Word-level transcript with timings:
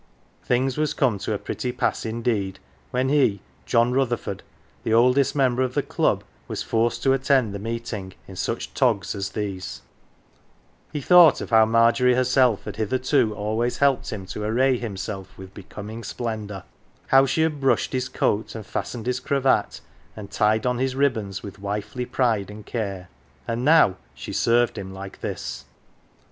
Things 0.43 0.79
was 0.79 0.95
come 0.95 1.19
to 1.19 1.33
a 1.35 1.37
pretty 1.37 1.71
pass 1.71 2.07
indeed 2.07 2.57
when 2.89 3.09
he, 3.09 3.39
John 3.67 3.91
Rutherford, 3.93 4.41
the 4.83 4.95
oldest 4.95 5.35
member 5.35 5.61
of 5.61 5.75
the 5.75 5.83
Club, 5.83 6.23
was 6.47 6.63
forced 6.63 7.03
to 7.03 7.13
attend 7.13 7.53
the 7.53 7.59
meeting 7.59 8.15
in 8.27 8.35
such" 8.35 8.73
togs" 8.73 9.13
as 9.15 9.29
these! 9.29 9.83
He 10.91 11.01
thought 11.01 11.39
of 11.39 11.51
how 11.51 11.67
Margery 11.67 12.15
herself 12.15 12.63
had 12.63 12.77
hitherto 12.77 13.35
always 13.35 13.77
helped 13.77 14.09
him 14.09 14.25
to 14.25 14.41
array 14.43 14.79
himself 14.79 15.37
with 15.37 15.53
becoming 15.53 16.03
splendour; 16.03 16.63
125 17.11 17.11
"THE 17.11 17.11
GILLY 17.11 17.11
F'ERS" 17.11 17.11
how 17.11 17.25
she 17.31 17.41
had 17.43 17.61
brushed 17.61 17.93
his 17.93 18.09
coat 18.09 18.55
and 18.55 18.65
fastened 18.65 19.05
his 19.05 19.19
cravat 19.19 19.81
and 20.15 20.31
tied 20.31 20.65
on 20.65 20.79
his 20.79 20.95
ribbons 20.95 21.43
with 21.43 21.59
wifely 21.59 22.07
pride 22.07 22.49
and 22.49 22.65
care; 22.65 23.09
and 23.47 23.63
now 23.63 23.97
she 24.15 24.33
served 24.33 24.79
him 24.79 24.91
like 24.91 25.21
this 25.21 25.65